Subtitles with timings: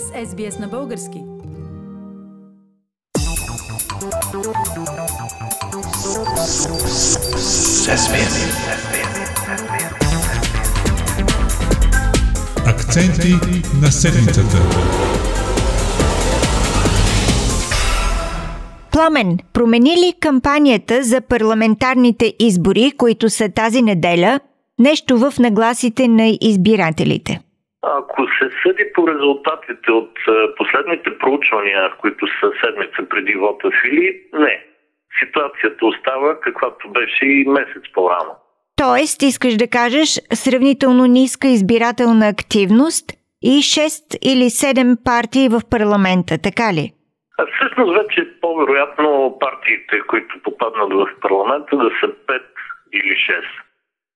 [0.00, 1.18] с SBS на български.
[12.66, 13.34] Акценти
[13.82, 14.56] на седмицата.
[18.92, 24.40] Пламен, промени ли кампанията за парламентарните избори, които са тази неделя,
[24.78, 27.43] нещо в нагласите на избирателите?
[27.86, 34.20] Ако се съди по резултатите от е, последните проучвания, които са седмица преди вота Фили,
[34.32, 34.64] не.
[35.18, 38.36] Ситуацията остава каквато беше и месец по-рано.
[38.76, 43.06] Тоест, искаш да кажеш сравнително ниска избирателна активност
[43.42, 46.86] и 6 или 7 партии в парламента, така ли?
[47.38, 52.42] А всъщност вече по-вероятно партиите, които попаднат в парламента, да са 5
[52.92, 53.44] или 6.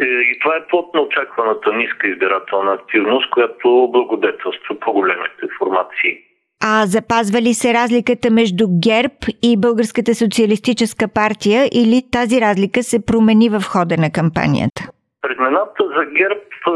[0.00, 6.18] Е, и това е плод на очакваната ниска избирателна активност, която благодетелства по-големите формации.
[6.64, 13.06] А запазва ли се разликата между ГЕРБ и Българската социалистическа партия или тази разлика се
[13.06, 14.82] промени в хода на кампанията?
[15.22, 16.70] Предмената за ГЕРБ е,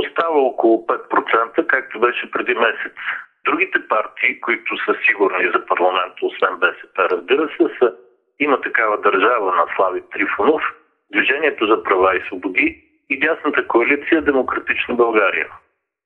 [0.00, 2.96] остава около 5%, както беше преди месец.
[3.44, 7.92] Другите партии, които са сигурни за парламента, освен БСП, разбира се, са
[8.40, 10.62] има такава държава на Слави Трифонов–
[11.12, 15.48] Движението за права и свободи и дясната коалиция Демократична България.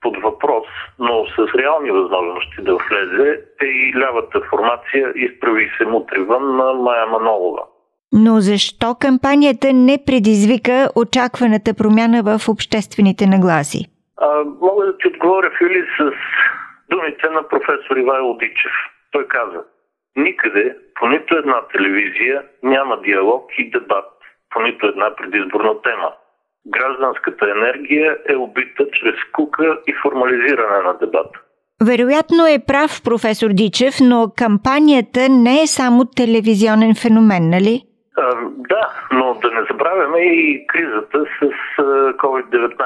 [0.01, 0.67] Под въпрос,
[0.99, 6.73] но с реални възможности да влезе е и лявата формация изправи се мутри вън на
[6.75, 7.63] Майя Манолова.
[8.13, 13.87] Но защо кампанията не предизвика очакваната промяна в обществените нагласи?
[14.17, 16.13] А, мога да ти отговоря, Фили, с
[16.91, 18.73] думите на професор Ивайло Дичев.
[19.13, 19.65] Той каза,
[20.17, 24.17] никъде, по нито една телевизия няма диалог и дебат
[24.57, 26.13] по нито една предизборна тема.
[26.67, 31.41] Гражданската енергия е убита чрез скука и формализиране на дебата.
[31.91, 37.83] Вероятно е прав професор Дичев, но кампанията не е само телевизионен феномен, нали?
[38.19, 38.23] А,
[38.73, 38.83] да,
[39.13, 41.43] но да не забравяме и кризата с
[42.23, 42.77] COVID-19.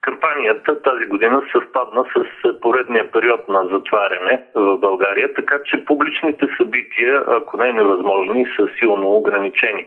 [0.00, 7.24] Кампанията тази година съвпадна с поредния период на затваряне в България, така че публичните събития,
[7.26, 9.86] ако не е невъзможни, са силно ограничени.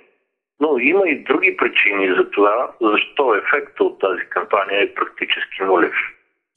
[0.63, 5.95] Но има и други причини за това, защо ефектът от тази кампания е практически нулев.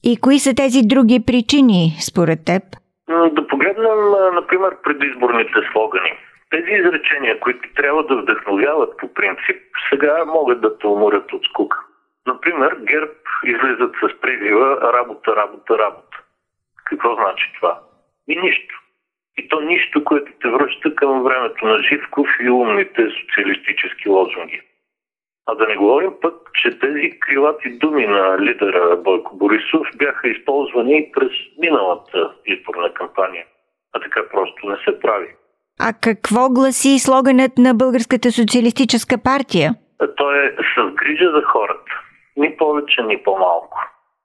[0.03, 2.63] И кои са тези други причини, според теб?
[3.09, 4.01] Да погледнем,
[4.35, 6.13] например, предизборните слогани.
[6.51, 11.79] Тези изречения, които трябва да вдъхновяват по принцип, сега могат да те уморят от скука.
[12.27, 13.13] Например, ГЕРБ
[13.45, 16.17] излизат с призива работа, работа, работа.
[16.85, 17.81] Какво значи това?
[18.29, 18.75] И нищо.
[19.39, 24.61] И то нищо, което те връща към времето на Живков и умните социалистически лозунги.
[25.47, 30.99] А да не говорим пък, че тези крилати думи на лидера Бойко Борисов бяха използвани
[30.99, 33.45] и през миналата изборна кампания.
[33.93, 35.29] А така просто не се прави.
[35.81, 39.71] А какво гласи слоганът на Българската социалистическа партия?
[40.17, 42.01] Той е с грижа за хората.
[42.37, 43.79] Ни повече, ни по-малко.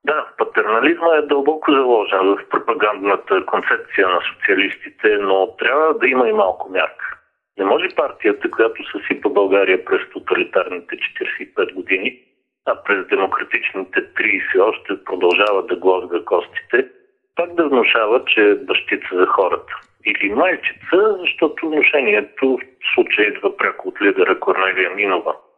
[0.06, 6.34] Да, патернализма е дълбоко заложен в пропагандната концепция на социалистите, но трябва да има и
[6.34, 7.18] малко мярка.
[7.58, 12.20] Не може партията, която съсипа България през тоталитарните 45 години,
[12.66, 16.88] а през демократичните 30 още продължава да глозга костите,
[17.36, 19.74] пак да внушава, че е бащица за хората.
[20.06, 25.36] Или майчица, защото внушението в случая идва пряко от лидера Корнелия Минова–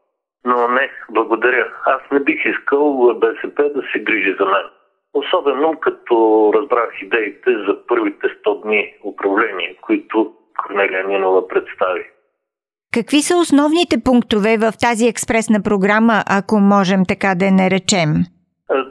[0.45, 1.73] но не, благодаря.
[1.85, 4.65] Аз не бих искал БСП да се грижи за мен.
[5.13, 12.05] Особено като разбрах идеите за първите 100 дни управление, които Корнелия Нинова представи.
[12.93, 18.09] Какви са основните пунктове в тази експресна програма, ако можем така да не речем?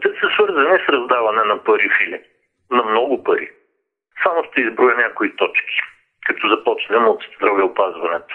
[0.02, 2.20] Те са свързани с раздаване на пари фили.
[2.70, 3.50] На много пари.
[4.22, 5.76] Само ще изброя някои точки,
[6.26, 8.34] като започнем от здравеопазването.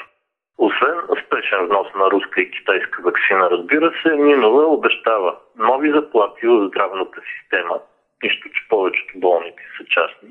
[0.57, 6.67] Освен спешен внос на руска и китайска вакцина, разбира се, Нинова обещава нови заплати в
[6.67, 7.79] здравната система,
[8.23, 10.29] нищо, че повечето болници са частни,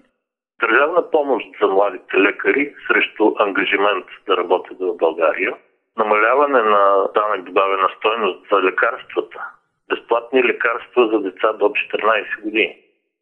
[0.61, 5.55] държавна помощ за младите лекари срещу ангажимент да работят в България,
[5.97, 9.45] намаляване на данък добавена стойност за лекарствата,
[9.89, 12.79] безплатни лекарства за деца до 14 години.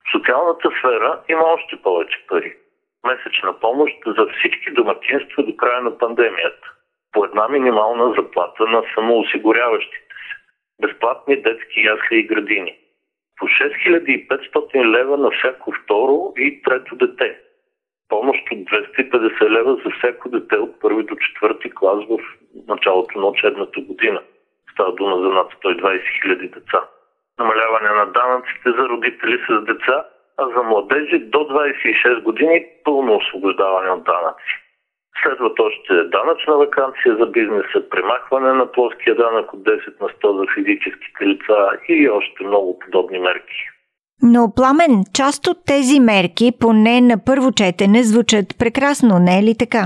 [0.09, 2.57] В социалната сфера има още повече пари.
[3.07, 6.74] Месечна помощ за всички домакинства до края на пандемията
[7.15, 9.99] по една минимална заплата на самоосигуряващите.
[10.81, 12.79] Безплатни детски ясли и градини.
[13.39, 17.39] По 6500 лева на всяко второ и трето дете.
[18.09, 22.19] Помощ от 250 лева за всяко дете от първи до четвърти клас в
[22.69, 24.23] началото на учебната година.
[24.73, 26.89] Става дума за над 120 000 деца.
[27.39, 30.05] Намаляване на данъците за родители с деца
[30.37, 34.64] а за младежи до 26 години пълно освобождаване от данъци.
[35.23, 40.45] Следват още данъчна вакансия за бизнеса, премахване на плоския данък от 10 на 100 за
[40.55, 43.71] физическите лица и още много подобни мерки.
[44.23, 49.55] Но, Пламен, част от тези мерки, поне на първо четене, звучат прекрасно, не е ли
[49.59, 49.85] така?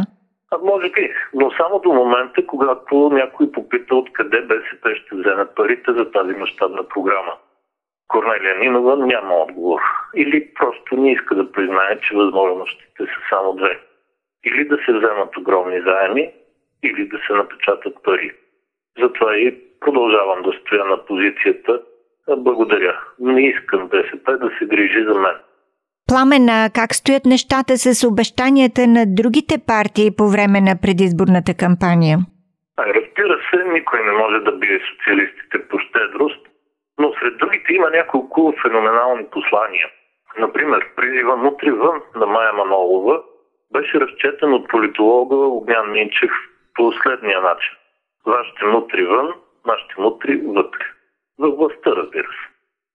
[0.50, 5.92] А може би, но само до момента, когато някой попита откъде БСП ще вземе парите
[5.92, 7.32] за тази мащабна програма.
[8.08, 9.80] Корнелия Нинова няма отговор.
[10.16, 13.80] Или просто не иска да признае, че възможностите са само две.
[14.44, 16.32] Или да се вземат огромни заеми,
[16.82, 18.32] или да се напечатат пари.
[19.00, 21.80] Затова и продължавам да стоя на позицията.
[22.36, 23.00] Благодаря.
[23.18, 25.36] Не искам БСП да се грижи за мен.
[26.08, 32.18] Пламена, как стоят нещата с обещанията на другите партии по време на предизборната кампания?
[32.78, 36.42] Разбира се, никой не може да бие социалистите по щедрост,
[36.98, 39.86] но сред другите има няколко феноменални послания.
[40.38, 43.22] Например, призива внутри вън на Майя Манолова
[43.72, 46.30] беше разчетен от политолога Огнян Минчев
[46.74, 47.74] по следния начин.
[48.26, 49.34] Вашите внутри вън,
[49.66, 50.84] нашите внутри вътре.
[51.38, 52.48] За властта, разбира се.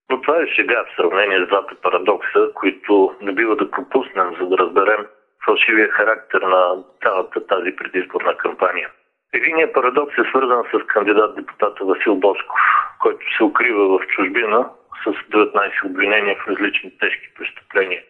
[0.10, 4.46] Но това е шега в сравнение с двата парадокса, които не бива да пропуснем, за
[4.46, 5.06] да разберем
[5.46, 8.90] фалшивия характер на цялата тази предизборна кампания.
[9.34, 12.60] Единият парадокс е свързан с кандидат депутата Васил Босков,
[13.00, 14.69] който се укрива в чужбина
[15.04, 18.02] с 19 обвинения в различни тежки престъпления.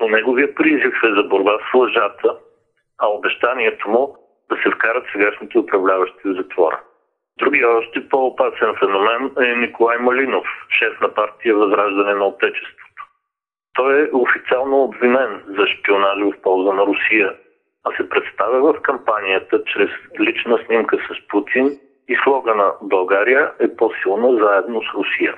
[0.00, 2.36] Но неговия призив е за борба с лъжата,
[2.98, 4.16] а обещанието му
[4.50, 6.80] да се вкарат сегашните управляващи в затвора.
[7.38, 10.46] Другия още по-опасен феномен е Николай Малинов,
[10.78, 13.04] шеф на партия Възраждане на Отечеството.
[13.74, 17.34] Той е официално обвинен за шпионаж в полза на Русия,
[17.84, 19.90] а се представя в кампанията чрез
[20.20, 21.78] лична снимка с Путин
[22.08, 25.34] и слогана България е по-силна заедно с Русия.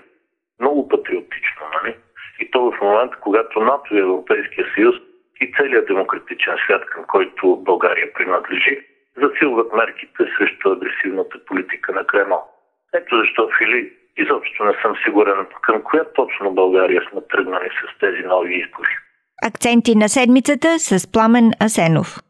[0.60, 1.96] Много патриотично, нали?
[2.40, 4.96] И то в момента, когато НАТО и Европейския съюз
[5.40, 8.80] и целият демократичен свят, към който България принадлежи,
[9.22, 12.44] засилват мерките срещу агресивната политика на Кремъл.
[12.94, 18.22] Ето защо, Фили, изобщо не съм сигурен към коя точно България сме тръгнали с тези
[18.22, 18.96] нови избори.
[19.46, 22.29] Акценти на седмицата с Пламен Асенов.